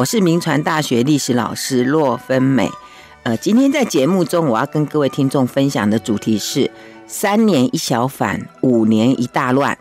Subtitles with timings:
[0.00, 2.70] 我是铭传大学历史老师骆芬美。
[3.22, 6.70] 呃，今天在节目中，我要跟各位听众分享的主题是
[7.06, 9.76] “三年一小反，五年一大乱”，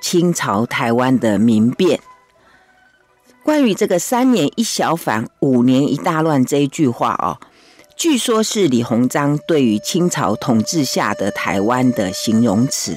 [0.00, 1.98] 清朝台湾的民变。
[3.42, 7.40] 关于这个“三年一小反，五年一大乱”这一句话哦，
[7.96, 12.96] 据说是李鸿章对于清朝统治下的台湾的形容词，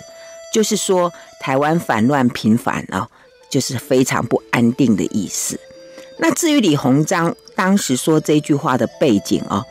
[0.54, 3.10] 就是说台湾反乱频繁啊，
[3.50, 5.60] 就是非常不安定的意思。
[6.22, 9.64] 那至于李鸿章当时说这句话的背景啊，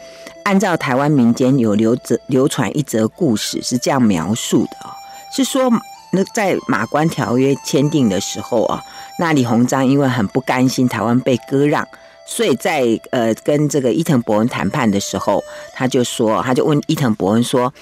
[0.45, 4.97] 按照台湾民间有流则流传一则故事，是这样描述的啊，
[5.35, 5.71] 是说
[6.11, 8.83] 那在马关条约签订的时候啊，
[9.19, 11.87] 那李鸿章因为很不甘心台湾被割让，
[12.27, 15.43] 所以在呃跟这个伊藤博文谈判的时候，
[15.75, 17.73] 他就说，他就问伊藤博文说，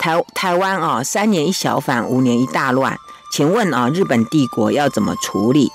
[0.00, 2.96] 台台湾啊，三年一小反，五年一大乱，
[3.32, 5.70] 请问啊，日本帝国要怎么处理？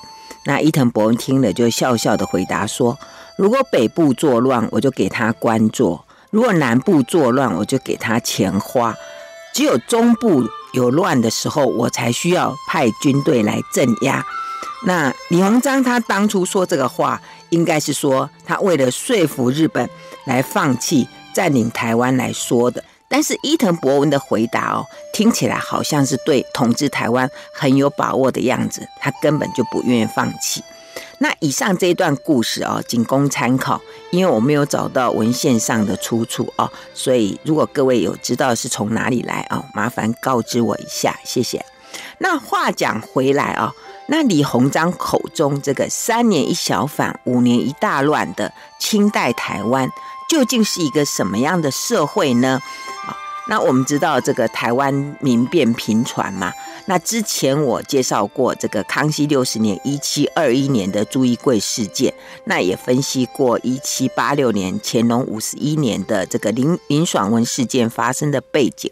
[0.45, 2.97] 那伊藤博文听了，就笑笑的回答说
[3.37, 8.95] ：“如果北部作乱，我就给他官做；如果南部作乱，我就给他钱花。
[9.53, 14.25] 只有中部有乱的时候，我才需要派军队来镇压。”
[14.83, 19.87] 那李鸿章他当初说这个话，应该是说他为了说服日本
[20.25, 22.83] 来放弃占领台湾来说的。
[23.11, 30.63] 但是伊藤博文的回答哦，听起来好像是对统治台湾很有把握的样子，他根本就不愿意放弃。
[31.17, 33.79] 那以上这一段故事哦，仅供参考，
[34.11, 41.63] 因为我没有找到文献上的出处哦，所以如果各位有知道是从哪里来哦，麻烦告知我一下，谢谢。
[42.19, 43.73] 那话讲回来啊，
[44.07, 49.89] 那李鸿章口中这个三年一小反，五年一大乱的清代台湾，
[50.29, 52.59] 究竟是一个什么样的社会呢？
[53.51, 56.53] 那我们知道这个台湾民变频传嘛，
[56.85, 62.13] 那之前我介绍过这个康熙六十年一七二一年的朱一贵事件，
[62.45, 68.89] 那也分析过一七八六年乾隆五十一年的这个林林爽文事件发生的背景。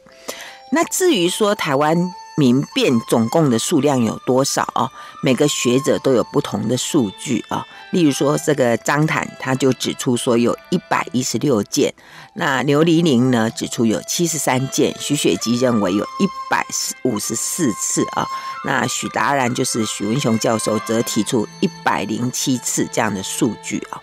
[0.73, 4.89] 那至于说台湾民变总共的数量有多少啊？
[5.23, 7.65] 每个学者都有不同的数据啊。
[7.91, 11.93] 例如说，这个张坦他就指出说有一百一十六件，
[12.39, 16.65] 那刘黎宁呢指出有七十三件，徐雪姬认为有一百
[17.03, 18.25] 五十四次啊，
[18.63, 24.01] 那许达然就是许文雄教授则提出一百零七次这样的数据啊。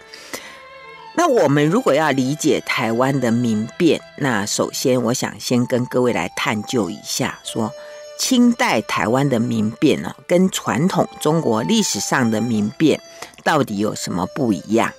[1.14, 7.72] 那我们如果要理解台湾的民变，那首先我想先跟各位来探究一下说。
[8.18, 12.98] 清代台湾的民变呢，跟传统中国历史上的民变
[13.44, 14.90] 到底有什么不一样？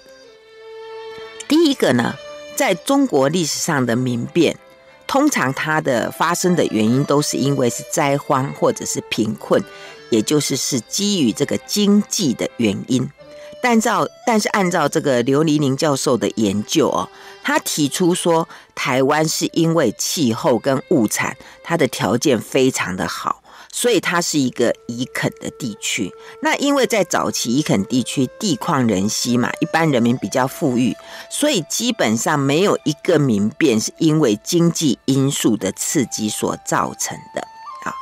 [1.47, 2.13] 第一个呢，
[2.57, 4.57] 在中国历史上的民变，
[5.05, 9.63] 通常它的发生的原因都是因为是灾荒或者是贫困，
[10.09, 13.07] 也就是是基于这个经济的原因。
[13.61, 17.07] 但照但是按照这个刘黎宁教授的研究哦，
[17.43, 23.41] 他提出说，台湾是因为气候跟物产，它的条件非常的好，
[23.77, 26.11] 所以它是一个宜垦的地区。
[26.41, 30.95] 那因为在早期宜垦地区地旷人稀嘛，一般人民比较富裕，
[31.29, 37.47] 所以基本上没有一个民变是因为经济因素的刺激所造成的。
[37.83, 37.93] 好，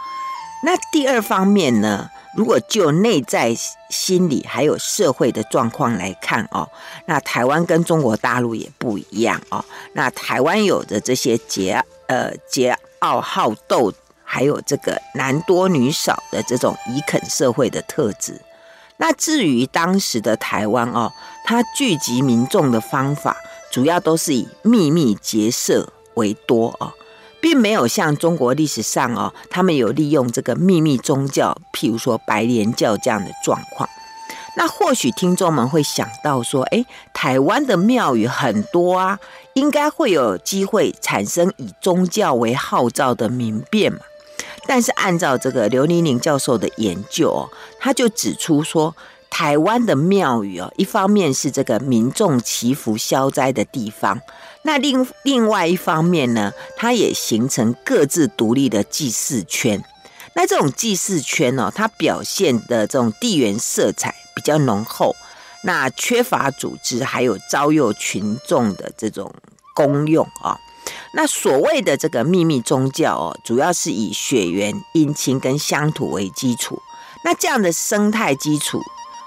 [0.63, 2.09] 那第二方面呢？
[2.37, 3.55] 如果就内在
[3.89, 6.69] 心理还有社会的状况来看哦，
[7.05, 9.63] 那台湾跟中国大陆也不一样哦。
[9.93, 13.93] 那台湾有着这些桀呃桀骜好斗，
[14.25, 18.41] 还有这个男多女少的这种以垦社会的特质。
[18.97, 21.11] 那至于当时的台湾哦，
[21.45, 23.37] 它聚集民众的方法
[23.71, 26.91] 主要都是以秘密结社为多哦。
[27.41, 33.87] 并没有像中国历史上哦，他们有利用这个秘密宗教，譬如说白莲教这样的状况。
[34.57, 39.19] 那或许听众们会想到说，哎，台湾的庙宇很多啊，
[39.53, 43.99] 应该会有机会产生以宗教为号召的民变嘛。
[44.67, 47.49] 但是按照这个刘黎宁教授的研究哦，
[47.79, 48.95] 他就指出说，
[49.29, 54.19] 台湾的庙宇哦，一方面是这个民众祈福消灾的地方。
[54.63, 59.83] 那另另外一方面呢，它也形成各自独立的祭祀圈。
[60.33, 65.15] 那这种祭祀圈呢、哦，它表现的这种地缘色彩比较浓厚，
[65.63, 69.31] 那缺乏组织，还有招诱群众的这种
[69.75, 70.57] 功用啊、哦。
[71.13, 76.81] 那所谓的这个秘密宗教哦，主要是以血缘、姻亲跟乡土为基础。
[77.23, 78.81] 那这样的生态基础，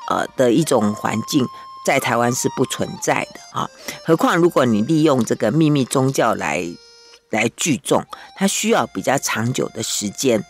[0.09, 1.47] 呃的一种环境。
[1.87, 3.67] 在台湾是不存在的啊，
[4.05, 6.63] 何况如果你利用这个秘密宗教来
[7.31, 8.05] 来聚众，
[8.37, 10.45] 它需要比较长久的时间。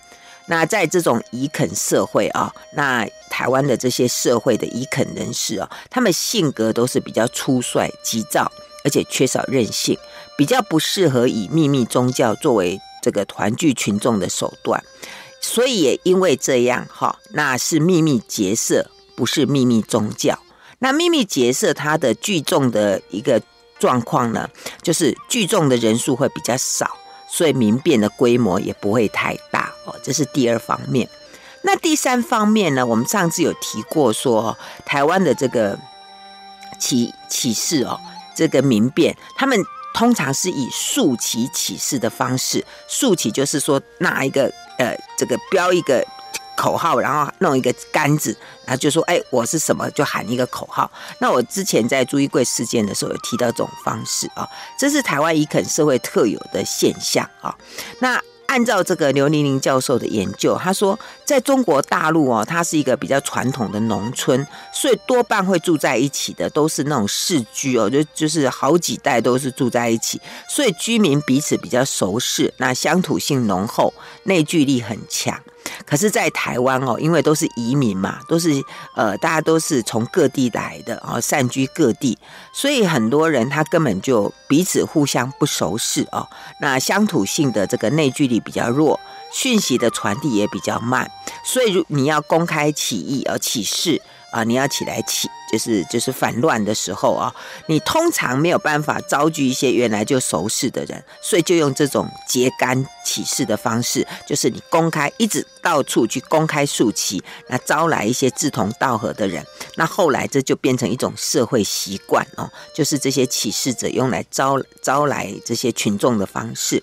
[0.49, 8.51] 那在这种移垦社会啊，那台湾的这些社会的移垦人士啊，他们性格都是比较粗率、急躁，
[8.85, 9.97] 而且缺少韧性，
[10.39, 14.83] 比较不适合以秘密宗教作为这个团聚群众的手段。
[15.41, 20.39] 所以也因为这样哈，那是秘密结社，不是秘密宗教。
[20.79, 23.43] 那秘密结社它的聚众的一个
[23.81, 24.49] 状况呢，
[24.81, 26.97] 就是聚众的人数会比较少。
[27.31, 31.07] 所以民变的规模也不会太大哦，这是第二方面。
[31.63, 32.87] 那第三方面呢？
[32.87, 34.57] 我们上次有提过说，
[34.87, 35.79] 台湾的这个
[36.79, 38.01] 起起事哦，
[38.35, 39.63] 这个民变，他们
[39.99, 44.45] 通常是以竖起起誓的方式，竖起就是说拿一个
[44.79, 46.07] 呃这个标一个。
[46.61, 50.91] 口号，然后弄一个杆子，然后就说：“哎，我是什么？”就喊一个口号。
[51.21, 54.45] 那我之前在朱一贵事件的时候有提到这种方式啊，
[54.77, 57.57] 这是台湾以肯社会特有的现象啊。
[58.01, 70.19] 那按照这个刘玲玲教授的研究，他说，在中国大陆哦，它是一个比较传统的农村，所以多半会住在一起的都是那种世居哦，就就是好几代都是住在一起，
[70.49, 73.93] 所以居民彼此比较熟识，那乡土性浓厚，
[74.25, 75.39] 内聚力很强。
[75.87, 78.63] 可是，在台湾哦，因为都是移民嘛，都是
[78.95, 82.19] 呃，大家都是从各地来的哦，散居各地，
[82.53, 86.29] 所以很多人他根本就彼此互相不熟识哦。
[86.61, 88.99] 那乡土性的这个内聚力比较弱，
[89.33, 91.11] 讯息的传递也比较慢，
[91.45, 94.01] 所以如你要公开起义而起事。
[94.31, 97.35] 啊，你要起来起，就是就是反乱的时候啊，
[97.67, 109.43] 你通常没有办法招聚一些原来就熟识的人，所以就用这种结竿起事的方式，就是你公开一直到处去公开竖旗，那招来一些志同道合的人，
[109.77, 116.83] 那后来这就变成一种社会习惯哦，就是这些起事者用来招招来这些群众的方式。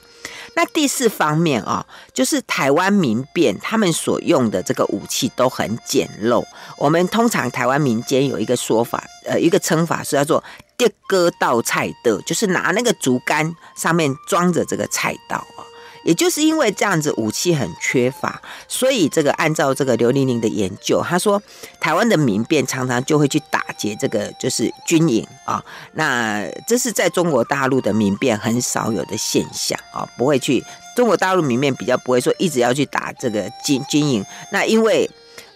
[0.56, 6.44] 那第四方面啊，就是台湾民变，他们所用的这个武器都很简陋。
[6.78, 10.42] 我们通常台湾民间有一个说法，呃，一个称法是叫做
[10.78, 15.65] “跌戈倒菜的”，就是拿那个竹竿上面装着这个菜刀啊。
[16.06, 21.42] 也就是因为这样子武器很缺乏，所以这个按照这个刘玲玲的研究，她说
[21.80, 25.62] 台湾的民变常常就会去打劫这个就是军营啊，
[25.94, 30.64] 那这是在中国大陆的民变很少有的现象啊，不会去
[30.96, 35.10] 中国大陆民变比较不会说一直要去打这个军军营，那因为。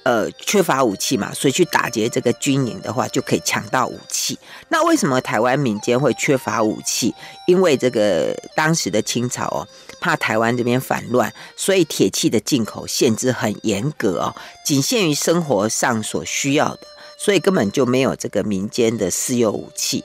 [0.04, 4.40] 呃，缺乏武器嘛，所以去打劫这个军营的话，就可以抢到武器。
[4.70, 7.14] 那为什么台湾民间会缺乏武器？
[7.46, 9.68] 因为这个当时的清朝哦，
[10.00, 16.88] 怕台湾这边反乱，所以铁器的进口限制很严格哦，仅限于生活上所需要的，
[17.18, 20.04] 所以根本就没有这个民间的私有武器。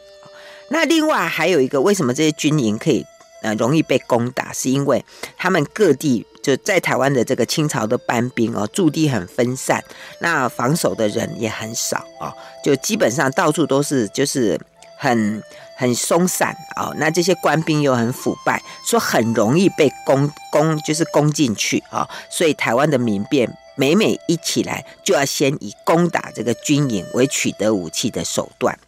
[0.68, 3.06] 那另外还有一个，为什么这些军营可以
[3.42, 4.52] 呃容易被攻打？
[4.52, 5.04] 是因为
[5.38, 6.26] 他们各地。
[6.44, 9.82] 就在台湾的这个清朝的班兵哦，驻地很分散，
[10.20, 12.30] 那防守的人也很少哦，
[12.62, 14.60] 就基本上到处都是就是
[14.98, 15.42] 很
[15.78, 28.78] 很松散哦，那这些官兵又很腐败，说很容易被攻攻就是攻进去啊，所以台湾的民变每每一起来，就要先以攻打这个军营为取得武器的手段。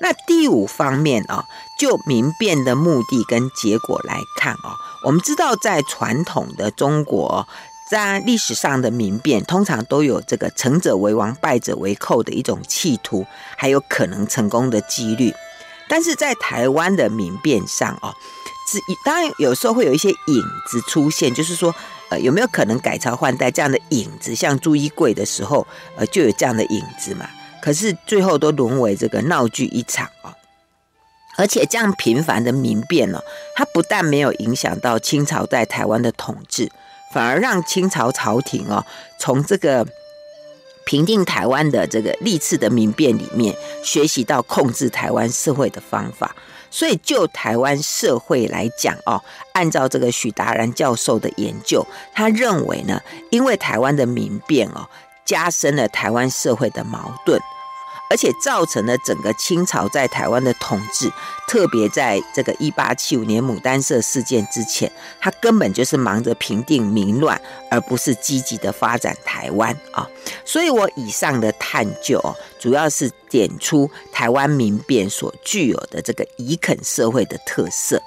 [0.00, 1.44] 那第五方面啊，
[1.78, 7.46] 就民变的目的跟结果来看啊，我们知道在传统的中国，
[7.88, 13.24] 在历史上的民变通常都有这个成者为王、败者为寇的一种企图，
[13.56, 15.32] 还有可能成功的几率。
[15.88, 18.12] 但是在台湾的民变上啊，
[18.70, 21.74] 是当然有时候会有一些影子出现，就是说，
[22.10, 24.34] 呃，有没有可能改朝换代这样的影子？
[24.34, 27.26] 像朱一贵的时候，呃，就有这样的影子嘛。
[27.62, 30.34] 可是最后都沦为这个闹剧一场啊！
[31.38, 33.22] 而且这样频繁的民变呢，
[33.54, 36.68] 它不但没有影响到清朝在台湾的统治，
[37.14, 38.84] 反而让清朝朝廷哦，
[39.18, 39.86] 从这个
[40.84, 46.34] 平定台湾的这个历次的民变里面，学习到控制台湾社会的方法。
[46.70, 49.22] 所以就台湾社会来讲哦，
[49.54, 54.86] 按照这个许达然教授的研究，他认为呢，因为台湾的民变哦。
[55.24, 57.38] 加深了台湾社会的矛盾，
[58.10, 61.10] 而且造成了整个清朝在台湾的统治，
[61.46, 70.08] 特别在这个一八七五年牡丹社事件之前，他根本就是忙着平定民乱，而不是积极的发展台湾啊。
[70.44, 72.20] 所以我以上的探究，
[72.58, 78.02] 主要是点出台湾民变所具有的这个以垦社会的特色。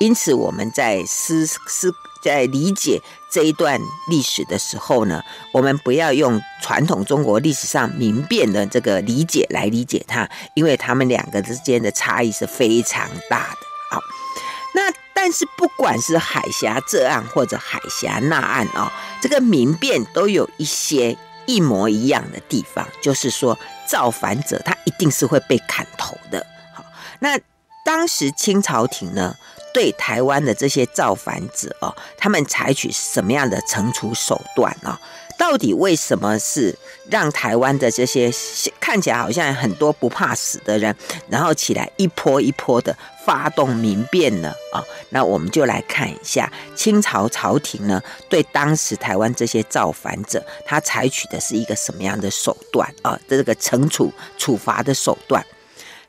[0.00, 1.94] 因此，我们在思思。
[2.22, 13.56] 在理解这一段历史的时候呢，我们不要用传统中国历史上民变的这个理解来理解它，因为他们两个之间的差异是非常大的。
[13.90, 14.02] 好，
[14.74, 18.92] 那但是不管是海峡这岸或者海峡那岸哦，
[19.22, 21.16] 这个民变都有一些
[21.46, 26.46] 一模一样的地方，就是说造反者他一定是会被砍头的。
[26.74, 26.84] 好，
[27.20, 27.40] 那
[27.82, 29.34] 当时清朝廷呢，
[29.72, 34.98] 对台湾的这些造反者哦，他们采取什么样的惩处手段呢？
[35.38, 38.30] 到底为什么是让台湾的这些
[38.78, 40.94] 看起来好像很多不怕死的人，
[41.30, 44.52] 然后起来一波一波的发动民变呢？
[44.70, 53.18] 啊，那我们就来看一下清朝朝廷呢，对当时台湾这些造反者，他采取的是一个什么样的手段啊？
[53.26, 55.42] 这个惩处处罚的手段。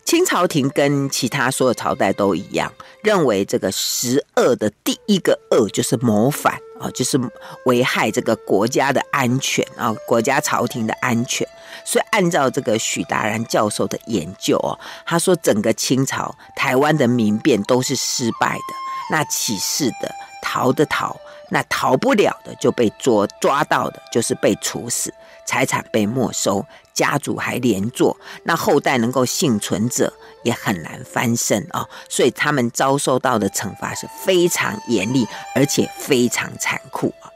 [0.04, 7.18] 清朝廷跟其他所有朝代都一样，认为这个十恶的第一个恶就是谋反啊，就是
[7.66, 11.48] 危害这个国家的安全啊，国家朝廷的安全。
[11.86, 18.74] 所以按照这个许达然教授的研究哦，他说整个清朝台湾的民变都是失败的，
[19.12, 21.16] 那起事的逃的逃，
[21.50, 25.14] 那逃不了的就被捉抓到的，就是被处死。
[25.44, 26.64] 财产被没收，
[26.94, 37.30] 家族还连坐，那后代能够幸存者也很难翻身啊、哦，所以他们遭受到的惩罚是非常严厉，而且非常残酷啊。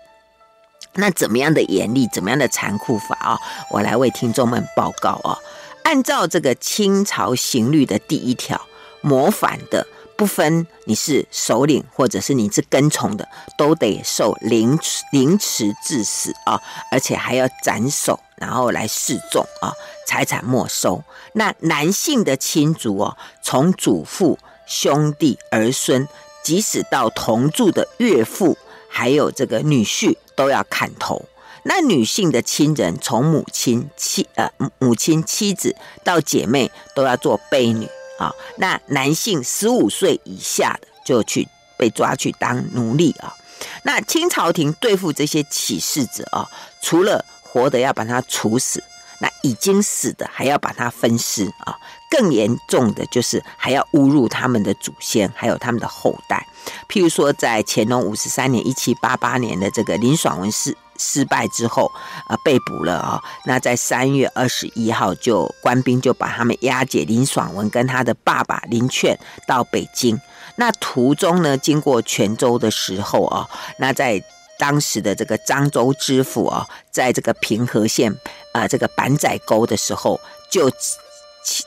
[0.94, 5.38] 那怎么样的严厉，怎么样的残酷法啊、我来为听众们报告啊、
[5.84, 8.62] 按照这个清朝刑律的第一条，
[9.02, 9.86] 谋反的。
[10.18, 14.80] 不分你是首领或者是你是跟从的，都得受凌
[15.12, 19.74] 凌迟致死啊，而且还要斩首，然后来示众啊，
[20.08, 21.04] 财产没收。
[21.34, 26.08] 那男性的亲族哦，从祖父、兄弟、儿孙，
[26.44, 28.58] 即使到同住的岳父，
[28.88, 31.26] 还有这个女婿，都要砍头。
[31.64, 37.90] 那女性的亲人，从母亲妻呃母亲妻子到姐妹，都要做婢女。
[38.18, 43.34] 啊，那男性十五岁以下的就去被抓去当奴隶啊。
[43.84, 46.50] 那清朝廷对付这些起事者啊，
[46.82, 48.84] 除了活的要把他处死，
[49.20, 51.78] 那已经死的还要把他分尸啊。
[52.10, 56.48] 更严重的就是还要侮辱他们的祖先，还有他们的后代。
[56.88, 61.92] 譬如说，在乾隆五十三年（一七八八年）的这个林爽文事失败之后，
[62.28, 63.24] 呃，被捕了啊、哦。
[63.46, 70.20] 那在三月二十一号，就官兵就把他们押解林爽文跟他的爸爸林劝到北京。
[70.56, 73.50] 那途中呢，经过泉州的时候啊、哦，
[73.80, 74.24] 那在
[74.58, 78.16] 当时的这个漳州知府啊、哦，在这个平和县
[78.54, 80.72] 啊、这个板仔沟的时候就。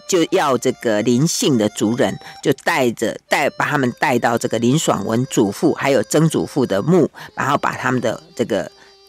[0.09, 8.69] 就要这个林姓的族人，就带着带把他们带到这个林爽文祖父还有曾祖父的墓，然后把他们的这个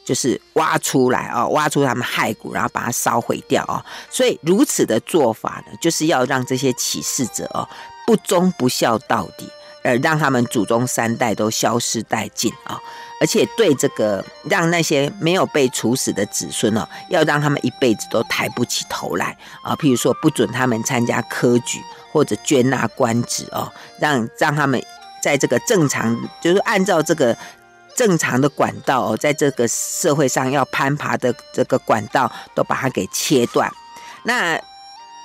[0.10, 3.86] 就是挖出来啊，挖出他们骸骨，然后把它烧毁掉啊。
[4.10, 7.70] 所以如此的做法呢，就是要让这些起事者哦
[8.08, 9.48] 不忠不孝到底，
[9.84, 12.80] 而让他们祖宗三代都消失殆尽啊。
[13.22, 19.76] 而且对这个让那些没有被处死的子孙哦，要让他们一辈子都抬不起头来啊！
[19.76, 21.80] 譬如说，不准他们参加科举
[22.12, 24.82] 或者捐纳官职哦，让让他们
[25.22, 27.38] 在这个正常，就是按照这个
[28.00, 33.70] 正常的管道哦，在这个社会上要攀爬的这个管道都把它给切断。
[34.24, 34.58] 那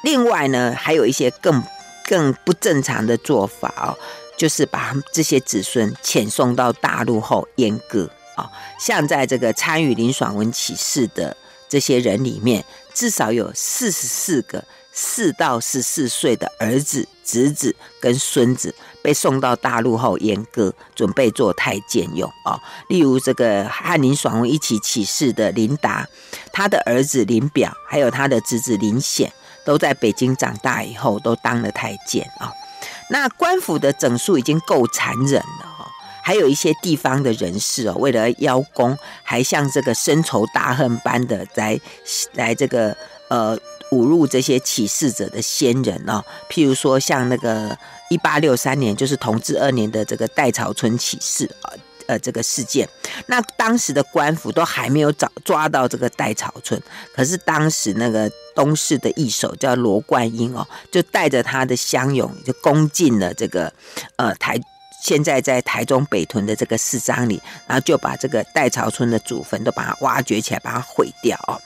[0.03, 1.63] 另外呢，还有一些更
[2.09, 3.97] 更不正常的做法哦。
[4.37, 8.51] 就是把这些子孙遣送到大陆后阉割啊，
[8.81, 11.37] 像在这个参与林爽文起事的
[11.69, 18.75] 这些人里面，至少有四十四个四到十四岁的儿子、侄子跟孙子
[19.05, 22.59] 被送到大陆后阉割，准备做太监用啊。
[22.89, 26.09] 例如这个和林爽文一起起事的林达，
[26.55, 29.31] 他的儿子林表，还有他的侄子林显，
[29.63, 32.51] 都在北京长大以后都当了太监啊。
[33.11, 35.87] 那官府的整肃已经够残忍了哈，
[36.23, 41.79] 还有一些地方的人士哦，为了邀功，还像这个深仇大恨般的来
[42.33, 42.97] 来这个
[43.29, 43.55] 呃
[43.91, 47.77] 侮辱这些起事者的先人哦，譬如说像那个
[48.11, 51.73] 一八六三年，就是同治二年的这个戴潮村起事啊。
[52.07, 52.87] 呃，这个事件，
[53.29, 56.79] 那当时的官府都还没有找抓到这个戴潮村，
[57.15, 63.73] 可是当时那个东市的一手叫罗冠英哦，就带着他的乡勇就攻进了这个
[64.17, 64.61] 呃台，
[65.03, 71.59] 现在在台中北屯的这个四张里，然后就把这个戴潮村的祖坟都把它挖掘起来，把它毁掉哦。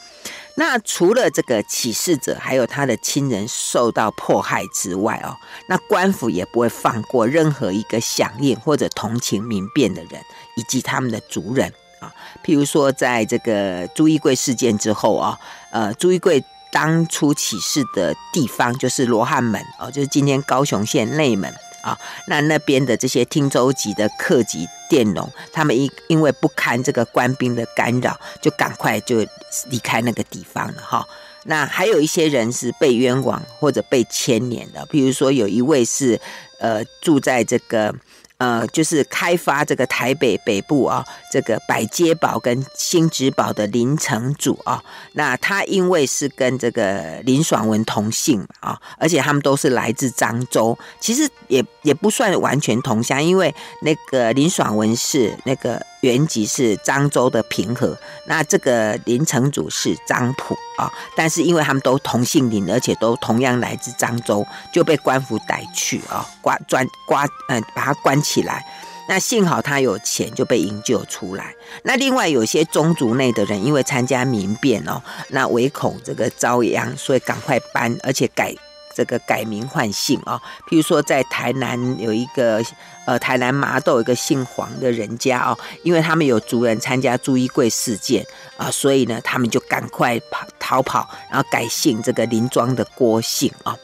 [0.59, 5.37] 那除了这个起事者，还有他的亲人受到迫害之外哦，
[5.69, 10.21] 那官府也不会放过任何一个响应或者同情民变的人
[10.57, 12.13] 以及他们的族人啊。
[12.45, 15.39] 譬如说，在这个朱一贵事件之后啊，
[15.71, 21.55] 呃，朱一贵当初起事的地方就是罗汉门哦，就是今天高雄县内门。
[21.89, 21.99] 啊。
[22.27, 29.27] 那那边的这些汀州籍的客籍佃农，他们因因为不堪这个官兵的干扰，就赶快就
[29.71, 31.07] 离开那个地方了哈。
[31.45, 36.21] 那还有一些人是被冤枉或者被牵连的，比如说有一位是
[36.59, 37.95] 呃住在这个。
[38.39, 55.85] 呃，就是开发这个台北北部啊，这个百街堡跟新址堡的林城主啊，那他因为是跟这个林爽文同姓啊，而且他们都是来自漳州，其实也也不算完全同乡，因为那个林爽文是那个。
[56.03, 68.65] 原籍是漳州的平和，那这个林城主是漳浦啊，但是因为他们都同姓林，而且都同样来自漳州，就被官府逮去啊，关专关嗯，把他关起来。
[69.09, 71.55] 那幸好他有钱，就被营救出来。
[71.83, 78.55] 那另外有些宗族内的人，因为参加民变哦，那唯恐这个遭殃，所以赶快搬，而且改。
[78.99, 82.61] 这个改名换姓啊，譬如说在台南有一个
[83.07, 88.27] 呃，台南麻豆一个姓黄的人家啊，因为他们有族人参加朱一贵事件
[88.57, 93.79] 啊，所以呢，他们就赶快跑逃跑，然后改姓这个林庄的郭姓啊。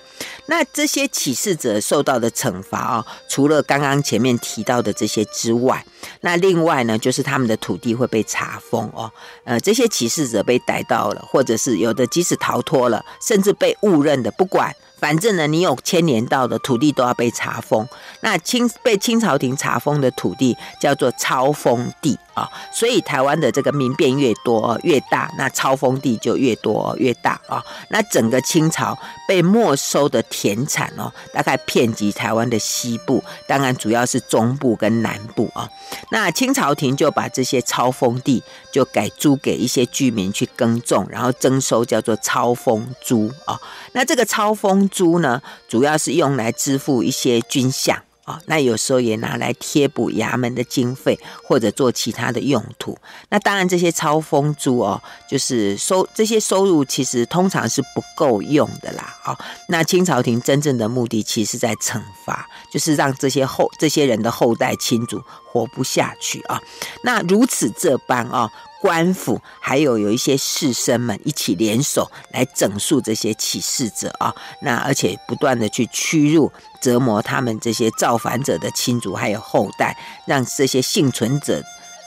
[0.47, 5.83] 那这些起事者受到的惩罚啊，除了刚刚前面提到的这些之外，
[6.23, 9.11] 那另外呢，就是他们的土地会被查封哦。
[9.45, 14.75] 呃，这些起事者被逮到了，或者是有的即使逃脱了，甚至被误认的，不管。
[15.05, 17.87] 反正呢，你有牵连到的土地都要被查封。
[18.21, 27.65] 那清被清朝廷查封的土地叫做抄封地啊，所以台湾的这个民变越多越大，那超封地就越多越大啊。
[27.89, 35.69] 那整个清朝被没收的田产哦，大概遍及台湾的西部，当然主要是中部跟南部啊。
[36.11, 43.59] 那清朝廷就把这些超封地就改租给一些居民去耕种，然后征收叫做超封租啊。
[43.93, 52.97] 那这个超封租呢，主要是用来支付一些军饷啊，那有时候也拿来贴补衙门的经费，或者做其他的用途。
[53.29, 59.15] 那当然，这些超封租哦，就是收这些收入，其实通常是不够用的啦。
[59.25, 59.39] 啊，
[59.69, 65.23] 那清朝廷真正的目的，其实是在惩罚，就是让这些后这些人的后代亲族
[65.55, 66.61] 活不下去啊。
[67.05, 68.51] 那如此这般啊。
[68.81, 81.65] 官府还有有一些士绅们一起联手来整肃这些起事者啊，那而且不断的去屈辱折磨他们这些造反者的亲族还有后代，让这些幸存者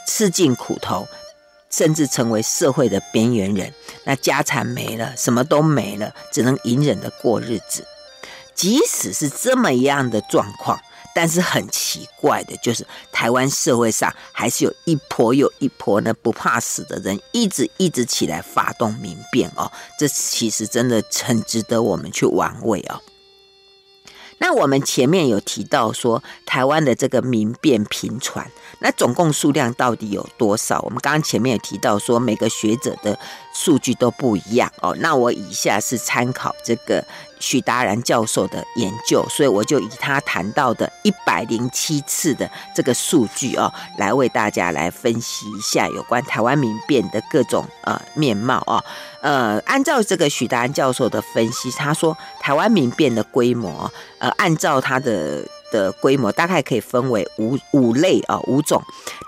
[0.08, 1.08] 吃尽苦头，
[1.72, 3.74] 甚至成为社会的边缘人。
[4.04, 7.88] 那家产没了，什么都没了，只能隐忍的过日子。
[8.54, 10.80] 即使是这么样的状况。
[11.18, 19.72] 但是很奇怪的，就是台湾社会上还是有一波又一波呢不怕死的人，一直一直起来发动民变哦。
[19.98, 23.02] 这其实真的很值得我们去玩味哦。
[24.38, 30.80] 那我们前面有提到说，台湾的这个民变频传，那总共数量到底有多少？
[30.82, 33.18] 我们刚刚前面有提到说，每个学者的
[33.58, 34.96] 数据都不一样哦。
[35.00, 37.04] 那我以下是参考这个。
[37.40, 48.84] 许达然教授的研究，所以我就以他谈到的一百零七次的这个数据哦，来为大家来分析一下有关台湾民变的各种呃面貌啊。
[49.22, 55.48] 呃，按照这个许达然教授的分析，他说台湾民变的规模，呃，按照他的。
[55.72, 58.82] 的规模大概可以分为五五类啊，五种。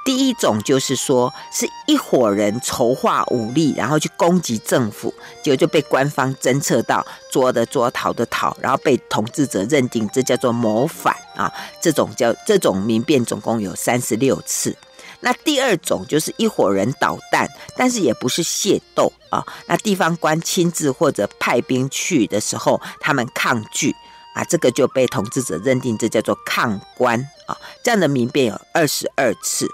[0.05, 11.51] 第一种就是说，是一伙人筹划武力，然后去攻击政府，结果就被官方侦测到，捉的捉，逃的逃，然后被统治者认定，这叫做谋反啊。
[11.81, 14.75] 这种叫这种民变，总共有三十六次。
[15.21, 19.45] 那第二种就是一伙人捣蛋，但是也不是械斗啊。
[19.67, 23.93] 那地方官亲自或者派兵去的时候，他们抗拒。
[24.39, 27.57] 啊，这个就被统治者认定，这叫做抗官啊。
[27.83, 29.67] 这样的民变有二十二次。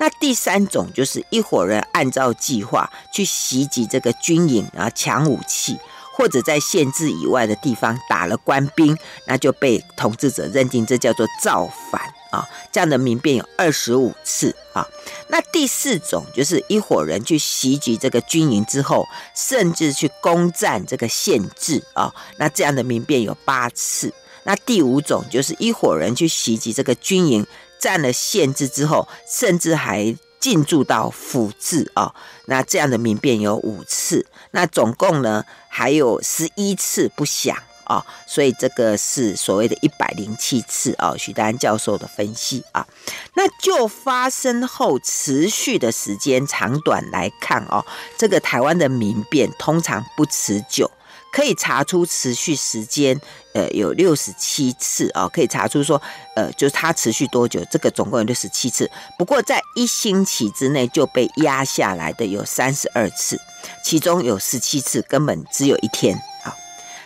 [0.00, 5.78] 那第三种就是一伙人按照计划去袭击这个军营，然后抢武器，
[6.14, 12.00] 或者在县治以外的地方打了官兵，那就被统治者认定，这叫做造反。
[12.36, 14.86] 啊，这样的民变有二十五次啊。
[15.28, 22.14] 那第四种就是一伙人去袭击这个军营之后，甚至去攻占这个县治啊。
[22.36, 24.12] 那这样的民变有八次。
[24.42, 27.46] 那第五种就是一伙人去袭击这个军营，
[27.80, 32.14] 占了县治之后，甚至还进驻到府治啊。
[32.44, 34.26] 那这样的民变有五次。
[34.50, 37.56] 那总共呢还有十一次不响。
[37.86, 42.86] 啊、所以这个是所谓的一百零七次啊，许丹教授的分析啊，
[43.34, 47.84] 那就发生后持续的时间长短来看哦，
[48.18, 50.90] 这个台湾的民变通常不持久，
[51.32, 53.20] 可以查出持续时间
[53.54, 56.00] 呃有六十七次哦，可以查出说，
[56.34, 58.90] 呃，就是它持续多久，这个总共有六十七次。
[59.18, 63.40] 不过在一星期之内就被压下来的有三十二次，
[63.84, 66.18] 其中有十七次根本只有一天。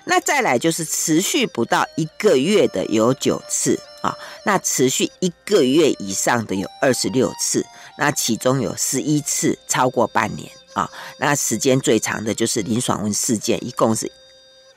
[0.04, 7.64] 那再来就是持续不到一个月的有九次啊，那持续一个月以上的有二十六次，
[7.98, 10.50] 那其中有十一次超过半年。
[10.72, 14.10] 啊，那时间最长的就是林爽文事件，一共是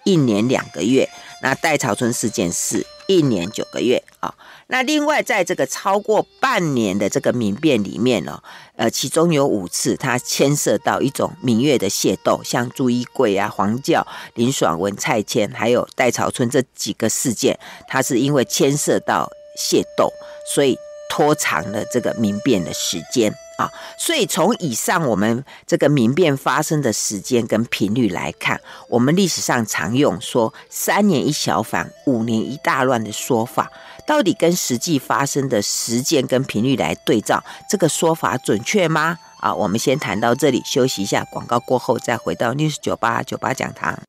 [0.03, 1.07] 一年两个月。
[1.43, 4.33] 那戴潮春事件是一年九个月啊。
[4.67, 8.41] 那另外在这个超过半年的这个民变里面呢，
[8.75, 20.11] 呃，其中有五次它牵涉到一种民月的械斗，像朱一贵啊、黄教、林爽文、蔡牵，还有戴潮春这几个事件，它是因为牵涉到械斗，
[20.53, 20.77] 所以
[21.09, 23.33] 拖长了这个民变的时间。
[23.55, 33.71] 啊，所以从以上我们这个民变发生的时间跟频率来看，我们历史上常用说三年一小反，五年一大乱的说法，
[34.05, 39.17] 到底跟实际发生的时间跟频率来对照，这个说法准确吗？
[39.39, 43.99] 啊，我们先谈到这里，休息一下，广告过后再回到 News 九八九八讲堂。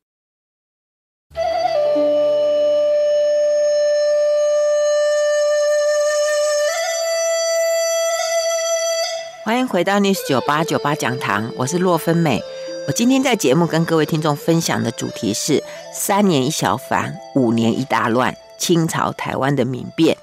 [9.44, 12.42] 欢迎回到 News 九八九八讲堂，我是洛芬美。
[12.86, 20.16] 我今天在节目跟各位听众分享的主题是三年一小反，五年一大乱，清朝台湾的民变。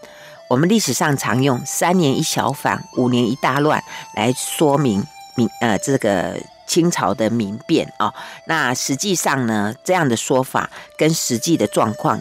[0.50, 3.84] 我们历史上常用三年一小反，五年一大乱
[4.16, 8.12] 来说明民呃这个清朝的民变啊、
[8.48, 12.20] 那实际上呢，这样的说法跟实际的状况。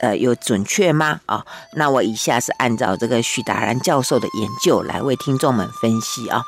[0.00, 1.20] 呃，有准确吗？
[1.26, 6.42] 啊、那我以下是按照这个许达然教授的研究来为听众们分析啊、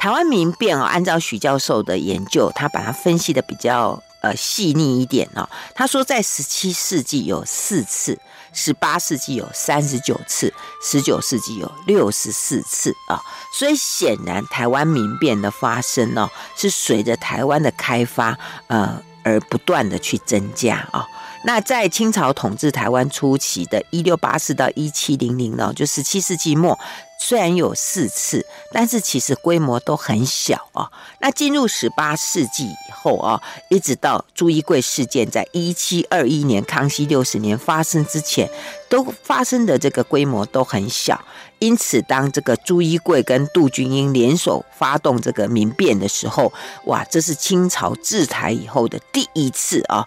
[0.00, 5.48] 台湾民变啊、按照许教授的研究，他把它分析的比较呃细腻一点哦。
[5.76, 8.18] 他说，在十七世纪有四次，
[8.52, 13.20] 十八世纪有三十九次，十九世纪有六十四次啊、
[13.52, 21.06] 所以显然，台湾民变的发生呢、是随着台湾的开发呃而不断的去增加啊。
[21.44, 26.76] 那在清朝统治台湾初期的一六八四到一七零零呢，就十七世纪末，
[27.18, 30.90] 虽然有四次，但是其实规模都很小啊。
[31.20, 38.48] 那进入十八世纪以后啊，一直到朱一贵事件在一七二一年康熙六十年发生之前，
[38.88, 41.20] 都发生的这个规模都很小。
[41.58, 46.52] 因此，当这个朱一贵跟杜君英联手发动这个民变的时候，
[46.84, 50.06] 哇，这是清朝治台以后的第一次啊，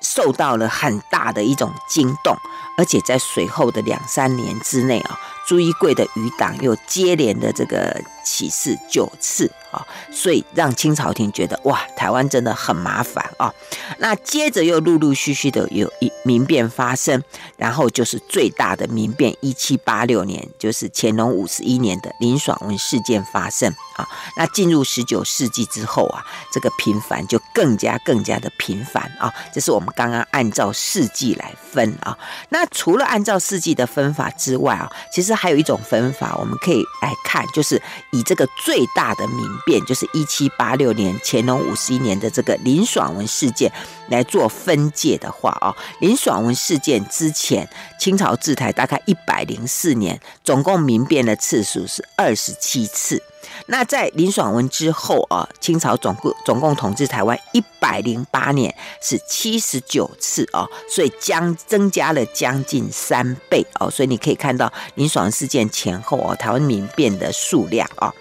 [0.00, 2.34] 受到了很大的一种惊动，
[2.76, 9.86] 而且在随后的两三年之内啊，朱一贵的余党又接连的这个起事九次啊。
[10.10, 13.52] 所以让清朝廷觉得哇，台湾真的很麻烦啊。
[13.98, 17.22] 那接着又陆陆续续的有一民变发生，
[17.56, 24.08] 然后就是最大的民变，一七八六年，就是乾隆五十一年的林爽文事件发生啊。
[24.36, 29.32] 那进入十九世纪之后啊，这个频繁就更加更加的频繁啊。
[29.52, 32.16] 这是我们刚刚按照世纪来分啊。
[32.48, 37.80] 那除了按照世纪的分法之外啊，其实还有一种分法，我们可以来看，就是
[38.16, 43.70] 以这个最大的民变就是一七八六年乾隆五十一年的这个林爽文事件
[44.08, 53.22] 来做分界的话啊，林爽文事件之前，清朝治台大概一百零四年，总共民变的次数是二十七次。
[53.66, 63.90] 那在林爽文之后啊，清朝总共总共统治台湾一百零八年，是七十九次啊，所以将增加了将近三倍哦。
[63.90, 68.12] 所以你可以看到林爽文事件前后啊，台湾民变的数量啊。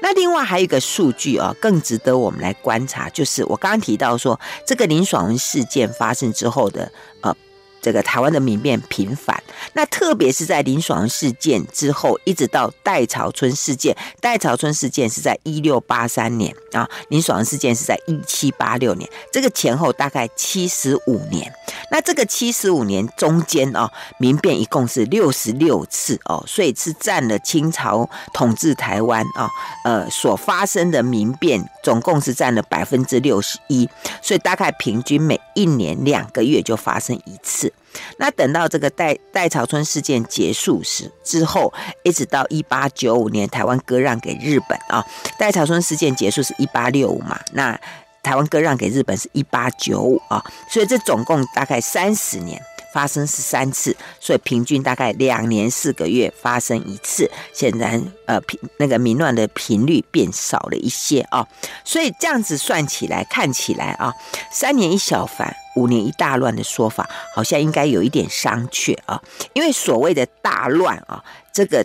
[0.00, 6.90] 那另外还有一个数据啊，更值得我们来观察，就是我刚刚提到说，这个林爽文事件发生之后的
[7.22, 7.36] 呃。
[7.82, 9.42] 这个台湾的民变频繁，
[9.72, 13.94] 那特别是在林爽事件之后，一直到戴潮春事件。
[14.20, 21.52] 戴潮春事件是在一六八三年啊，林爽事件是在一七八六年，这个前后大概七十五年。
[21.90, 29.50] 那这个七十五年中间啊，民变一共是六十六次哦，所以是占了清朝统治台湾啊，
[29.84, 33.88] 呃所发生的民变总共是占了百分之六十一，
[34.22, 37.71] 所以大概平均每一年两个月就发生一次。
[38.16, 45.04] 那等到这个代代潮村事件结束时之后，一直到一八九五年台湾割让给日本啊，
[45.38, 47.78] 代潮村事件结束是一八六五嘛，那
[48.22, 52.60] 台湾割让给日本是一八九五啊，所以这总共大概三十年，
[52.92, 57.30] 发生是三次，所以平均大概两年四个月发生一次。
[57.52, 61.46] 显然，呃，频那个民乱的频率变少了一些啊。
[61.84, 64.12] 所以这样子算起来，看起来啊，
[64.50, 69.20] 三年一小反，五年一大乱的说法，好像应该有一点商榷啊。
[69.54, 71.84] 因为所谓的大乱啊，这个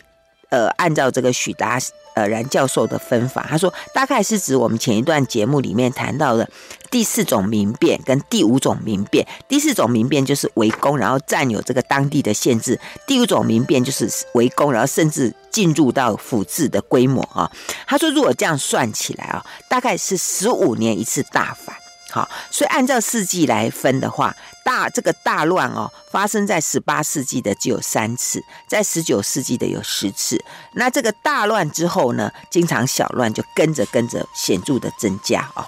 [0.50, 1.80] 呃，按照这个许达。
[2.16, 6.50] 呃，然教授的分法，他说大概是指我们前一段节目里面谈到的
[6.90, 9.24] 第四种民变跟第五种民变。
[9.48, 17.52] 第四种民变就是围攻，然后占有这个当地的县治；第五种民变就是围攻，然后甚至进入到府治的规模啊。
[17.86, 21.76] 他说，如果这样算起来啊，大概是十五年一次大反。
[22.10, 30.42] 好，所以按照世纪来分的话，大这个大乱哦，发生在十八世纪的只有三次，在十九世纪的有十次。
[30.74, 35.68] 那这个大乱之后呢，经常小乱就跟着跟着显著的增加啊。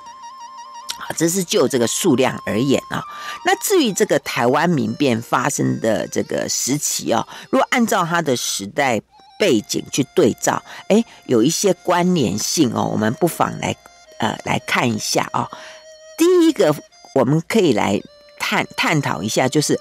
[0.97, 3.03] 好，这是就这个数量而言啊。
[3.43, 9.01] 那至于这个台湾民变发生的这个时期啊，如果按照它的时代
[9.37, 13.75] 背景去对照，哎，有一些关联性哦，我们不妨来
[14.19, 15.49] 呃来看一下啊。
[16.19, 16.75] 第一个，
[17.15, 17.99] 我们可以来
[18.37, 19.79] 探探讨一下，就是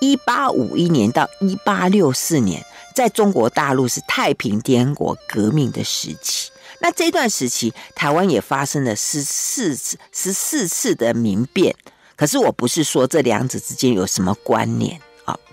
[0.00, 6.52] 一八五一年到一八六四年，在中国大陆是太平天国革命的时期。
[6.78, 11.74] 那这段时期，台湾也发生了十四次、十四次的民变。
[12.16, 15.00] 可是，我不是说这两者之间有什么关联。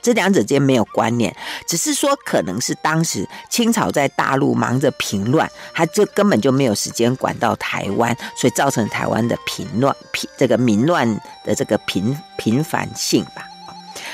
[0.02, 1.36] 这两者间没有关联，
[1.68, 11.08] 只是说可能是当时清朝在大陆忙着平乱，他就根本就没有时间管到台湾，所以造成台湾的平乱、平这个民乱
[11.44, 13.44] 的这个频频繁性吧。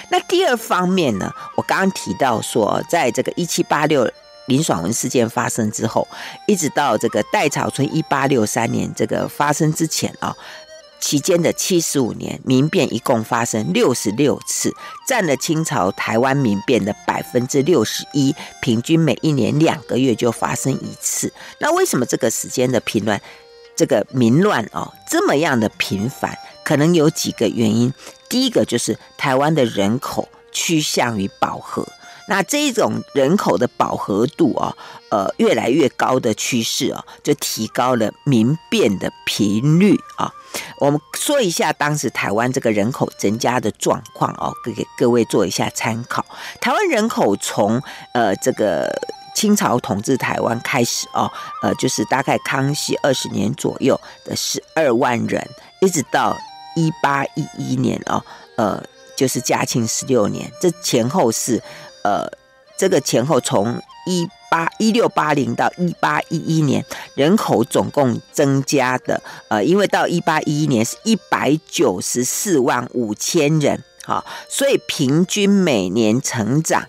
[0.10, 4.10] 那第二方面呢，我刚刚提到说，在这个一七八六
[4.48, 6.08] 林爽文事件发生之后，
[6.48, 10.36] 一直到这个戴潮春一八六三年这个发生之前啊。
[11.04, 14.74] 期间的七十五年，民变一共发生六十六次，
[15.06, 21.34] 占了清朝台湾民变的百分之六十一，平均每一年两个月就发生一次。
[21.60, 23.22] 那为什么这个时间的频乱，
[23.76, 26.38] 这个民乱哦这么样的频繁？
[26.64, 27.94] 可能有几个原因。
[28.30, 31.86] 第一个就是台湾的人口趋向于饱和。
[32.28, 34.76] 那这一种人口的饱和度啊，
[35.10, 40.32] 呃，越来越高的趋势啊，就提高了民变的频率啊。
[40.80, 46.26] 我们说一下当时台湾这个人口增加的状况哦，给给各位做一下参考。
[46.62, 47.82] 台湾人口从
[48.14, 48.90] 呃这个
[49.36, 51.30] 清朝统治台湾开始哦，
[51.62, 55.46] 呃，就是大概康熙二十年左右的十二万人，
[55.82, 56.38] 一直到
[56.76, 58.24] 一八一一年哦，
[58.56, 58.82] 呃，
[59.18, 61.62] 就是嘉庆十六年，这前后是。
[62.04, 62.30] 呃，
[62.78, 66.86] 这个前后从一八一六八零到一八一一年，
[67.16, 76.88] 人口总共增加的，呃，因为到一八一一年是一百九十四万五千人，好，所以平均每年成长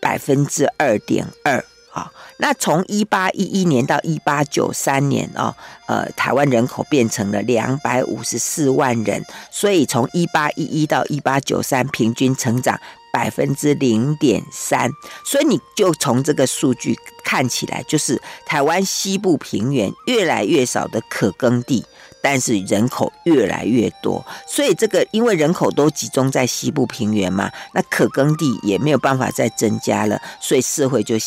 [0.00, 12.78] 百分之二点二，好，那从一八一一年到一八九三年啊，呃，台湾人口变成了两百五十四万人，所以从一八一一到一八九三平均成长。
[13.14, 14.90] 百分之零点三，
[15.24, 21.86] 所以你就从这个数据看起来，就是台湾西部平原越来越少的可耕地。
[22.20, 31.18] 但是人口越来越多，所以这个因为人口都集中在西部平原嘛，那可耕地也没有办法再增加了，所以社会就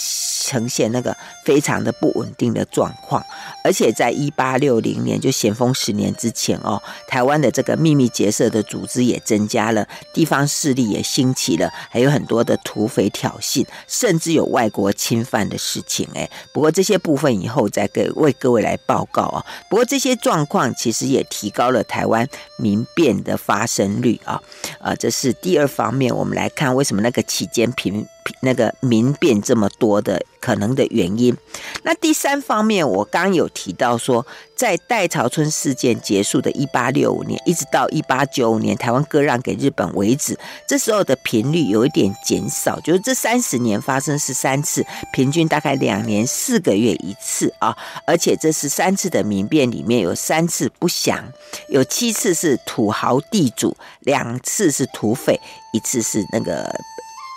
[0.48, 3.22] 呈现那个非常的不稳定的状况。
[3.64, 16.08] 而且在一八六零年，就咸丰十年之前哦，台湾的这个秘密结社的组织也增加了，地方势力也兴起了，还有很多的土匪挑衅，甚至有外国侵犯的事情。
[16.16, 19.46] 哎，不过这些部分以后再给为各位来报告啊。
[19.70, 20.74] 不过这些状况。
[20.78, 24.40] 其实也提高了台湾民变的发生率啊，
[24.80, 26.16] 呃，这是第二方面。
[26.16, 28.08] 我们来看为什么那个期间平
[28.42, 31.36] 那个民变这么多的可能的原因。
[31.84, 40.38] 那第三方面，我刚有提到说，在戴潮春事件结束的一八六五年，一直到一八九五年台湾割让给日本为止，
[40.68, 47.76] 这时候的频率有一点减少，就是这三十年发生十三次，平均大概两年四个月一次啊。
[48.06, 51.24] 而且这十三次的民变里面有三次不详，
[51.70, 55.40] 有七次是土豪地主，两次是土匪，
[55.74, 56.74] 一次是那个。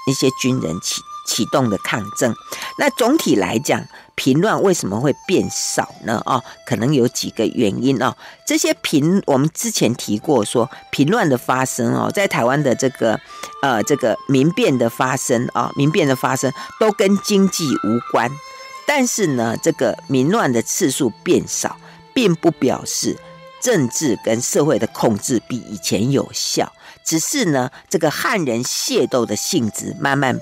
[0.07, 2.35] 一些军人启启动的抗争，
[2.79, 3.87] 那总体来讲，
[4.17, 6.21] 平乱为什么会变少呢？
[6.27, 8.17] 哦，可能有几个原因哦。
[8.45, 13.21] 这些平，我们之前提过说，平乱的发生哦，在台湾的这个
[13.63, 18.31] 呃这个民变的发生啊，民变的发生都跟经济无关。
[18.87, 21.77] 但是呢，这个民乱的次数变少，
[22.13, 23.17] 并不表示
[23.63, 26.73] 政治跟社会的控制比以前有效，
[27.05, 30.39] 只是呢，这个汉人械斗的性质慢慢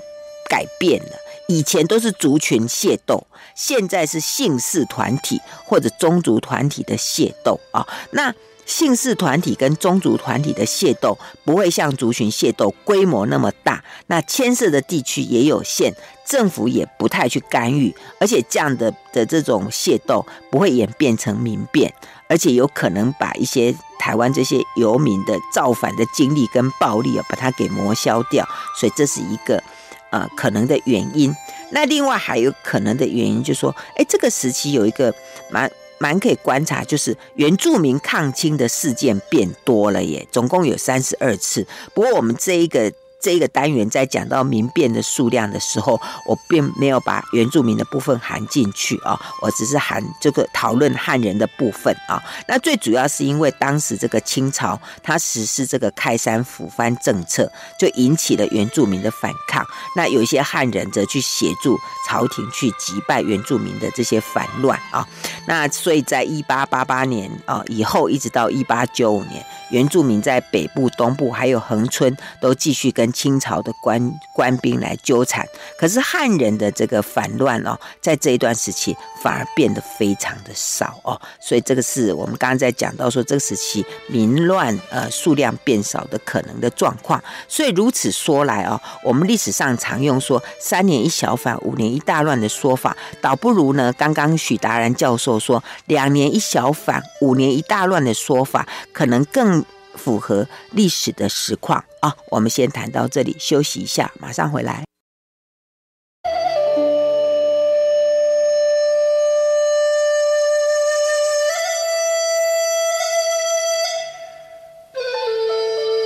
[0.49, 1.11] 改变了。
[1.49, 7.87] 以前都是族群械斗，现在是姓氏团体或者宗族团体的械斗啊。
[8.11, 8.35] 那
[8.67, 11.17] 姓氏团体跟宗族团体的械斗
[11.47, 15.95] 不会像族群械斗规模那么大，那牵涉的地区也有限，
[16.27, 21.95] 政府也不太去干预，而且这样的的这种械斗不会演变成民变，
[22.29, 29.63] 而且有可能把一些台湾这些游民的造反的经历跟暴力啊，把它给磨消掉，所以这是一个。
[30.11, 31.37] 呃，可能的原因，
[31.71, 35.15] 那另外还有可能的原因，就是说，哎，这个时期有一个
[35.51, 41.67] 蛮蛮可以观察，就是原住民抗清的事件变多了耶，总共有三十二次。
[41.93, 42.91] 不过我们这一个。
[43.21, 52.23] 这个单元在讲到民变的数量的时候，我并没有把原住民的部分含进去啊，我只是含这个讨论汉人的部分啊。
[52.47, 59.67] 那最主要是因为当时这个清朝他实施这个开山抚番政策，就引起了原住民的反抗。
[59.97, 61.77] 那有一些汉人则去协助
[62.09, 65.07] 朝廷去击败原住民的这些反乱啊。
[65.47, 69.45] 那所以在一八八八年啊以后，一直到一八九五年。
[69.71, 75.47] 原住民在北部、东部还有恒春都继续跟清朝的官官兵来纠缠，
[75.79, 87.23] 可是汉人的这个反乱哦，在这一段时期反而变得非常的少哦，所以这个是我们刚刚在讲到说这个时期民乱呃数量变少的可能的状况。
[87.49, 99.65] 所以如此说来哦，我们历史上常用说三年一小反，五年一大乱的说法，倒不如呢刚刚许达然教授说两年一小反，五年一大乱的说法，可能更。
[99.99, 102.17] 符合历史的实况啊！
[102.31, 104.85] 我们先谈到这里，休息一下，马上回来。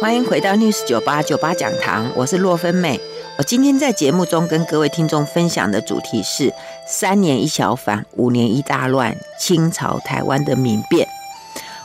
[0.01, 3.01] 欢迎回到 News 九八九八讲堂，我是洛芬妹。
[3.39, 6.53] 我今天在节目中跟各位听众分享的主题是
[6.89, 11.07] 三年一小反，五年一大乱，清朝台湾的民变。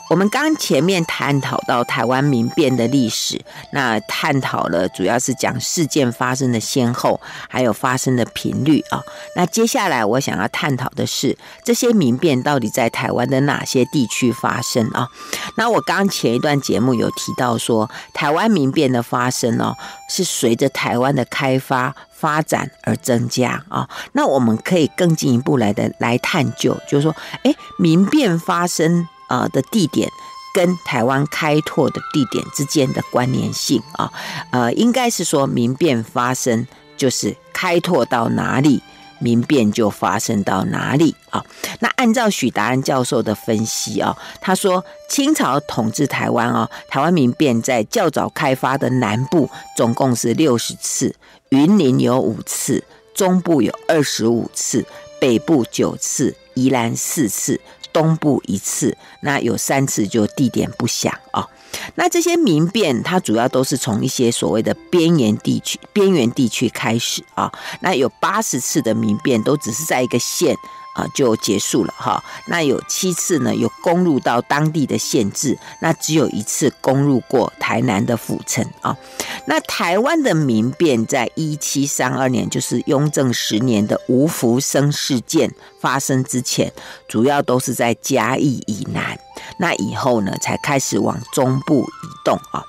[0.10, 3.42] 我们刚前面探讨到台湾民变的历史，
[3.72, 9.02] 那探讨了主要是讲事件发生的先后，还有发生的频率啊。
[9.36, 15.10] 那接下来我想要探讨的是，这些民变到底在台湾的哪些地区发生啊？
[15.58, 19.76] 那我刚前一段节目有提到说，台湾民变的发生哦，
[20.10, 23.90] 是随着台湾的开发发展而增加啊。
[24.14, 29.06] 那我们可以更进一步来的来探究，就是说，哎，民变发生。
[29.28, 30.10] 啊的地点
[30.54, 34.12] 跟台湾开拓的地点之间的关联性啊，
[34.52, 38.82] 呃，应该是说民变发生就是开拓到哪里，
[39.20, 41.46] 民变就发生到哪里啊。
[41.80, 51.16] 那按照许达然教授的分析啊，他说清朝统治台湾啊，台湾民变在较早开发的南部总共是六十次，
[51.50, 54.84] 云林有五次，中部有二十五次，
[55.20, 57.62] 北部九次，宜兰四次。
[57.98, 61.48] 公布一次，那有三次就地点不详啊。
[61.96, 67.52] 那这些民变，它主要都是从一些所谓的边缘地区、边缘地区开始啊。
[67.82, 70.56] 那有八十次的民变，都只是在一个县。
[70.98, 72.24] 啊，就结束了哈。
[72.48, 78.98] 那有七次呢，有攻入到当地的县治，那只有一次攻入过台南的府城啊。
[79.46, 86.74] 那台湾的民变，在一七三二年，就是雍正十年的吴福生事件发生之前，
[87.08, 89.20] 主要都是在嘉义以南。
[89.60, 92.66] 那以后呢，才开始往中部移动啊。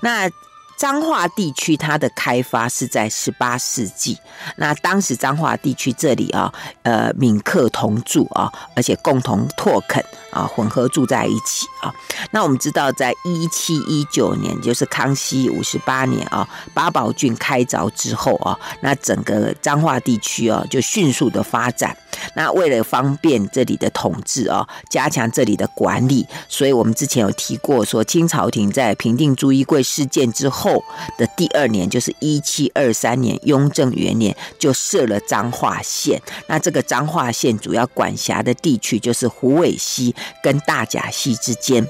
[0.00, 0.30] 那
[0.80, 4.18] 彰化地区它的开发是在十八世纪，
[4.56, 6.50] 那当时彰化地区这里啊，
[6.84, 11.92] 呃，闽客同住啊，而且共同拓垦啊，混合住在一起啊。
[12.30, 21.94] 那我们知道，在一七一九年，就是康熙五十八年啊，八宝郡开凿之后啊，那整个彰化地区啊，就迅速的发展。
[22.34, 30.69] 那为了方便这里的统治啊，加强这里的管理，所以我们之前有提过说，清朝廷在平定朱一贵事件之后
[31.16, 36.20] 的第二年，就是一七二三年，雍正元年，就设了彰化县。
[36.46, 41.86] 那这个彰化县主要管辖的地区就是虎尾溪跟大甲溪之间。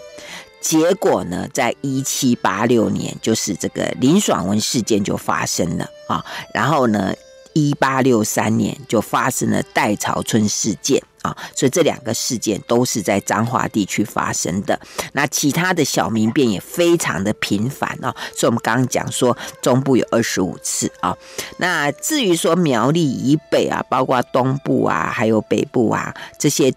[0.61, 7.15] 结果呢，在一七八六年，就是这个林爽文事件就发生了啊，然后呢。
[7.53, 14.79] 一八六三年就发生了戴潮春事件啊，所以这两个事件都是在彰化地区发生的。
[15.13, 21.17] 那其他的小民变也非常的频繁啊，所以我们刚刚讲说中部有二十五次啊。
[21.59, 26.73] 那至于说苗栗以北啊，包括东部啊，还有北部啊这些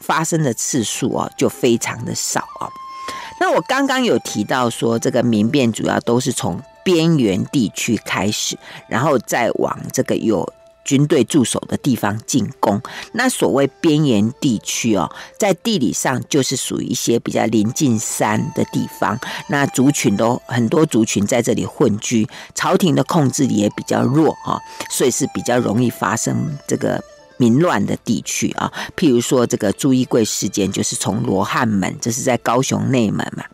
[0.00, 2.70] 发生的次数哦就非常的少哦。
[3.40, 8.58] 那我刚刚有提到说，这个民变主要都是从边缘地区开始，
[8.88, 10.52] 然后再往这个有
[10.84, 12.80] 军队驻守的地方进攻。
[13.12, 19.18] 那所谓边缘地区哦，在地理上就是属于一些比较临近山的地方，
[19.48, 24.58] 那族群都很多族群在这里混居，朝廷的控制力也比较弱哈，
[24.90, 27.02] 所以是比较容易发生这个
[27.38, 28.70] 民乱的地区啊。
[28.94, 33.44] 譬如说这个朱一贵事件，就是从罗汉门，这是在高雄内门嘛。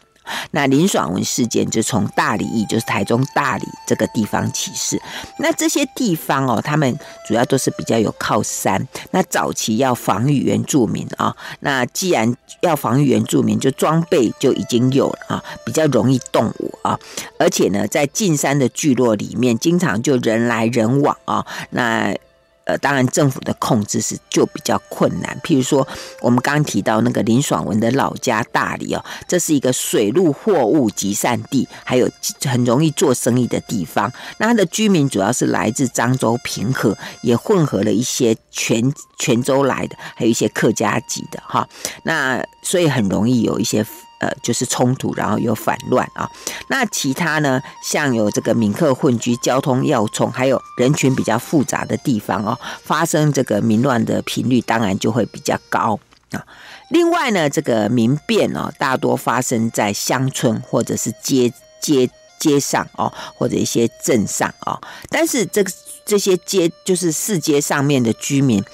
[0.52, 4.98] 那林爽文事件就从大里邑，就是台中大里这个地方起事。
[5.38, 8.88] 那这些地方哦，他们主要都是比较有靠山。
[9.10, 16.98] 那早期要防御原住民啊，那既然要防御原住民，就装备就已经有了啊，比较容易动武啊。
[17.38, 21.44] 而且呢，在进山的聚落里面，经常就人来人往啊。
[21.68, 22.16] 那
[22.64, 25.38] 呃，当然，政府的控制是就比较困难。
[25.44, 25.86] 譬如说，
[26.20, 32.10] 我们刚提到那个林爽文的老家大理哦，这是一个水陆货物集散地，还有
[32.44, 34.10] 很容易做生意的地方。
[34.38, 41.68] 那它的居民主要是来自漳州平和，也混合了一些泉泉州来的，还有一些客家籍的哈。
[42.04, 43.84] 那所以很容易有一些。
[44.24, 46.26] 呃，就是冲突，然后有反乱啊。
[46.68, 55.98] 那其他呢，像有这个闽客混居、交通要冲，还有人群比较复杂的地方哦，发生这个民乱的频率当然就会比较高
[56.30, 56.42] 啊。
[56.88, 61.52] 另外呢，这个民变哦，大多发生在乡村或者是街
[61.82, 62.08] 街
[62.38, 64.80] 街上哦，或者一些镇上哦。
[65.10, 65.70] 但是这个
[66.06, 68.64] 这些街就是市街上面的居民。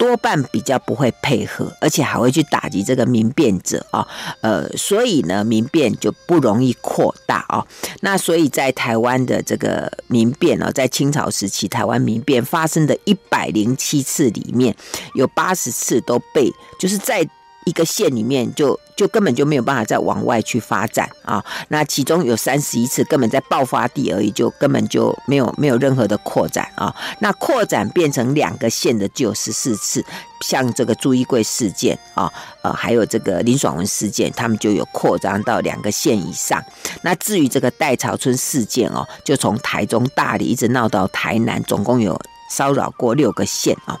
[0.00, 4.08] 多半比较不会配合，而且还会去打击这个民变者啊，
[4.40, 7.66] 呃，所以呢，民变就不容易扩大啊。
[8.00, 14.74] 那所以在台湾的这个民变啊，在清朝时期，台湾民变发生的一百零七次里面，
[15.14, 17.28] 有八十次都被就是在。
[17.70, 26.92] 一个县里面就就根本就没有办法再往外去发展啊，那其中有三十一次根本在爆发地而已，就根本就没有没有任何的扩展啊。
[27.20, 30.04] 那扩展变成两个县的就有十四次，
[30.40, 32.30] 像这个朱一贵事件啊，
[32.62, 36.60] 呃，还有这个林爽文事件，他们就有扩张到两个县以上。
[37.02, 42.20] 那至于这个戴潮春事件哦，就从台中大里一直闹到台南，总共有。
[42.50, 43.98] 骚扰过六个县啊，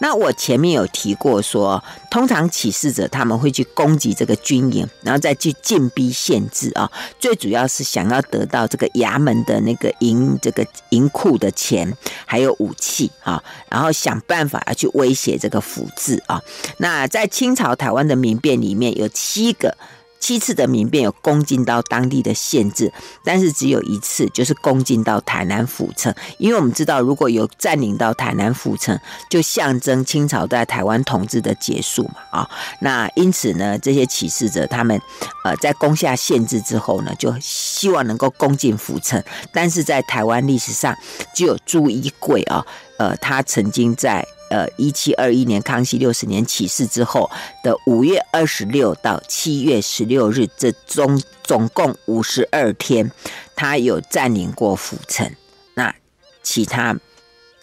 [0.00, 11.94] 那我前面有提过说，通常起事者他们会去攻击这个军营，然后再去进逼限制啊，最主要是想要得到这个衙门的那个银这个银库的钱，
[12.24, 16.42] 还有武器啊，然后想办法要去威胁这个府治啊。
[16.78, 19.76] 那在清朝台湾的民变里面有七个。
[20.20, 22.92] 七次的民变有攻进到当地的县治，
[23.24, 26.14] 但是只有一次，就是攻进到台南府城。
[26.38, 28.96] 因为我们知道，如果有占领到台南府城，
[29.30, 32.50] 就象征清朝在台湾统治的结束嘛，啊，
[32.80, 35.00] 那因此呢，这些起事者他们
[35.42, 39.20] 呃在攻下县治之后呢，就希望能够攻进府城。
[39.52, 40.94] 但是在台湾历史上，
[41.34, 42.64] 只有朱一贵啊，
[42.98, 44.24] 呃，他曾经在。
[44.50, 47.30] 呃，一七二一年康熙六十年起事之后
[47.62, 53.10] 的五月二十六到七月十六日，这中总共五十二天，
[53.54, 55.30] 他有占领过府城。
[55.74, 55.94] 那
[56.42, 56.96] 其他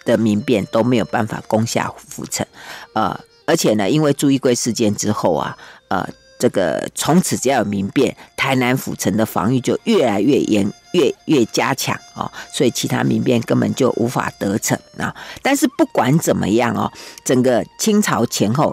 [0.05, 2.45] 的民变都没有办法攻下府城。
[2.93, 5.57] 呃，而且呢，因为朱一贵事件之后啊，
[5.89, 6.07] 呃。
[6.39, 15.15] 这个从此只要有民变，台南府城的防御就越来越严，越越加强啊、哦，所以其他民变根本就无法得逞啊。
[15.41, 16.93] 但是不管怎么样哦，
[17.25, 18.71] 整个清朝前后。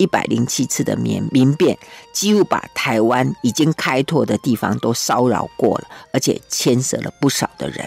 [0.00, 1.76] 一百零七次的民民变，
[2.10, 7.86] 几乎把台湾已经开拓的地方都骚扰过了，而且牵涉了不少的人。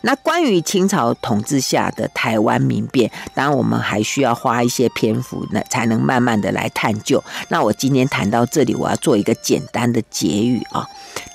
[0.00, 7.22] 那关于清朝统治下的台湾民变，当然我们还需要花一些篇幅，呢，才能慢慢的来探究。
[7.50, 10.88] 那我今天谈到这里，我要做一个简单的结语啊。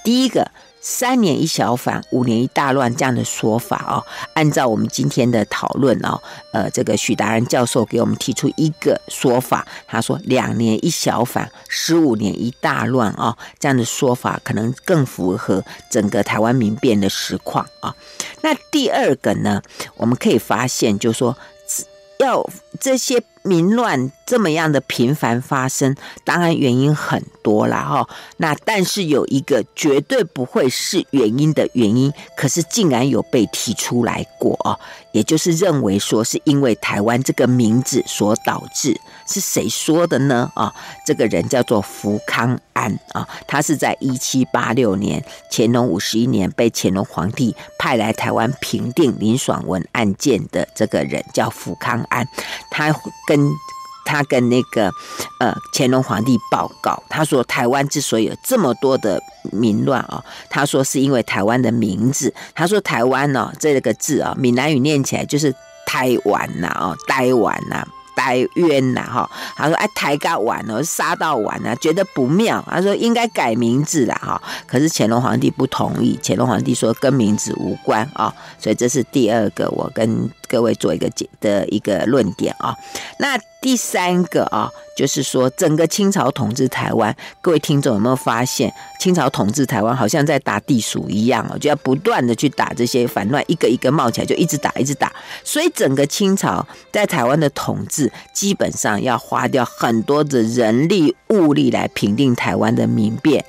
[0.04, 0.50] 第一个。
[0.88, 4.06] 三年一小反，五年一大乱这样的说法哦，
[4.36, 6.22] 按照我们今天的讨论哦，
[6.54, 17.96] 呃，这个许达仁教授给我们提出一个说法，他说两年一小反，十五年一大乱哦，这样的说法可能更符合整个台湾民变的实况啊。
[18.42, 19.64] 那第二个呢，
[19.98, 21.36] 我们可以发现，就是说。
[22.18, 28.10] 要这些民乱这么样的频繁发生，当然原因很多啦哈。
[28.38, 34.78] 那但是有一个绝对不会是原因的原因，可是竟然有被提出来过啊，
[35.12, 39.00] 也就是认为说是因为台湾这个名字所导致。
[39.28, 40.52] 是谁说的呢？
[40.56, 40.72] 啊，
[41.04, 52.28] 这个人叫做福康安啊，他是在一七八六年乾隆五十一年被乾隆皇帝派来台湾平定林爽文案件的这个人叫福康安，
[52.70, 52.94] 他
[53.28, 53.50] 跟
[54.06, 54.92] 他跟那个
[55.40, 59.20] 呃乾隆皇帝报告，他说台湾之所以有这么多的
[59.52, 62.34] 民乱啊，他说是因为台湾的名字。
[62.54, 65.54] 他说台湾呢、哦、这个字啊，闽南语念起来就是
[65.86, 67.86] 台湾呐，哦，台湾呐。
[68.18, 82.74] 待冤呐，哈，他说哎，抬高完了，杀到完了，觉得不妙，他说应该改名字了，哈，可是乾隆皇帝不同意，乾隆皇帝说跟名字无关啊，所以这是第二个，我跟各位做一个解的一个论点啊，
[83.20, 83.38] 那。
[83.66, 95.12] 第三个啊，就是说整个清朝统治台湾，各位听众有没有发现，清朝统治台湾好像在打地鼠一样啊，就要不断的去打这些反乱，一个一个冒起来就一直打一直打，
[95.44, 103.44] 所以整个清朝在台湾的统治基本上要花掉很多的人力物力来平定台湾的民变。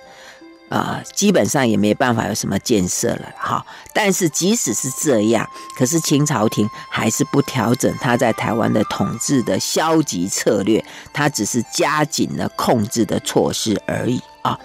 [0.68, 3.64] 啊、基本上也没办法有什么建设了哈。
[3.94, 5.48] 但是即使是这样，
[5.78, 14.58] 可是清朝廷还是不调整他在台湾的统治的消极策略，他只是加紧了控制的措施而已啊。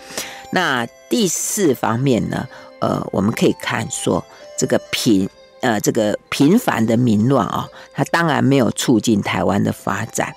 [0.51, 2.47] 那第四方面呢，
[2.79, 4.23] 呃，我们可以看说
[4.57, 5.29] 这个频
[5.61, 10.35] 呃这个频繁的民乱啊，它当然没有促进台湾的发展。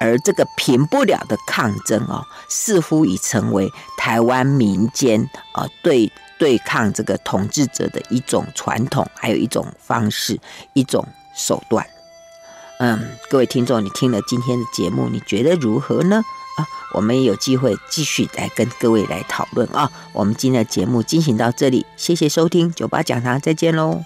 [0.00, 10.38] 而这个平不了的抗争哦，似乎已成为台湾民间啊对对抗这个统治者的一种传统，还有一种方式，
[10.72, 11.86] 一种手段。
[12.80, 16.22] 嗯，各位听众，你听了今天的节目，你觉得如何呢？
[16.56, 19.88] 啊，我们也有机会继续来跟各位来讨论啊。
[20.12, 23.96] 我们今天的节目进行到这里，谢谢收听九八讲堂，再见喽。